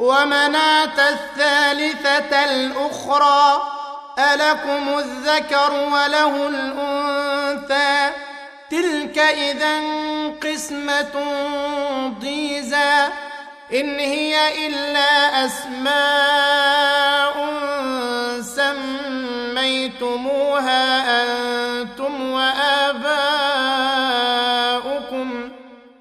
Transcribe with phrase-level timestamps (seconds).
[0.00, 3.62] ومناة الثالثة الأخرى
[4.18, 8.10] ألكم الذكر وله الأنثى.
[8.70, 9.80] تلك إذا
[10.42, 11.24] قسمة
[12.20, 13.08] ضيزى.
[13.74, 17.34] إن هي إلا أسماء
[19.50, 20.82] سميتموها
[21.22, 23.20] أنتم وآباؤكم.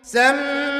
[0.03, 0.79] سميتموها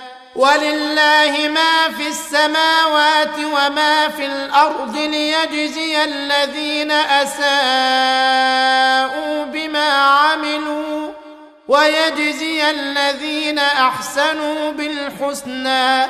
[0.35, 7.45] ولله ما في السماوات وما في الأرض ليجزي الذين أساءوا
[9.45, 11.11] بما عملوا
[11.67, 16.05] ويجزي الذين أحسنوا بالحسنى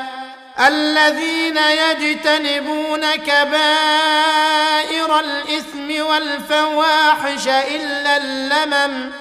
[0.60, 9.12] الذين يجتنبون كبائر الإثم والفواحش إلا اللمم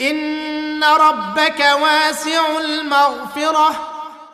[0.00, 3.95] إن ربك واسع المغفرة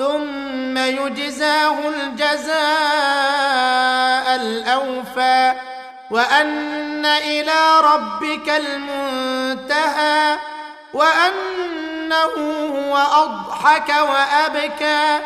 [0.00, 2.56] ثم يجزاه الجزاء
[4.34, 5.52] الأوفى
[6.10, 10.38] وأن إلى ربك المنتهى
[10.94, 12.34] وأنه
[12.76, 15.20] هو أضحك وأبكى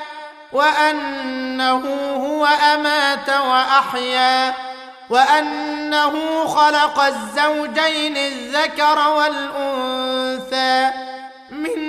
[0.52, 1.84] وأنه
[2.16, 4.54] هو أمات وأحيا
[5.10, 10.90] وأنه خلق الزوجين الذكر والأنثى
[11.50, 11.83] من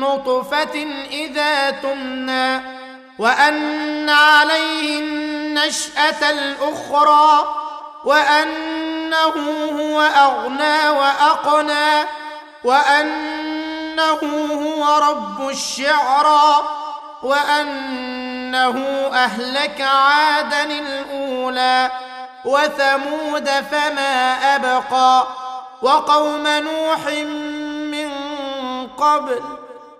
[0.00, 2.60] نطفة إذا تمنى
[3.18, 7.54] وأن عليه النشأة الأخرى
[8.04, 9.34] وأنه
[9.80, 12.06] هو أغنى وأقنى
[12.64, 14.20] وأنه
[14.52, 16.64] هو رب الشعرى
[17.22, 18.78] وأنه
[19.14, 21.90] أهلك عادا الأولى
[22.44, 25.26] وثمود فما أبقى
[25.82, 27.06] وقوم نوح
[27.90, 28.10] من
[28.88, 29.63] قبل